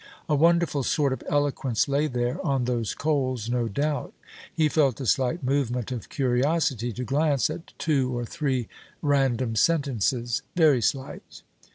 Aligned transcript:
A 0.27 0.33
wonderful 0.33 0.81
sort 0.81 1.13
of 1.13 1.21
eloquence 1.29 1.87
lay 1.87 2.07
there, 2.07 2.43
on 2.43 2.65
those 2.65 2.95
coals, 2.95 3.51
no 3.51 3.67
doubt. 3.67 4.15
He 4.51 4.67
felt 4.67 4.99
a 4.99 5.05
slight 5.05 5.43
movement 5.43 5.91
of 5.91 6.09
curiosity 6.09 6.91
to 6.93 7.03
glance 7.03 7.51
at 7.51 7.77
two 7.77 8.17
or 8.17 8.25
three 8.25 8.67
random 9.03 9.55
sentences: 9.55 10.41
very 10.55 10.81
slight. 10.81 11.43